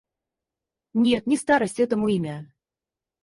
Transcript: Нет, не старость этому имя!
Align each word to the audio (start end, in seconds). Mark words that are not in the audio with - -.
Нет, 0.95 1.27
не 1.27 1.37
старость 1.37 1.79
этому 1.79 2.07
имя! 2.07 2.51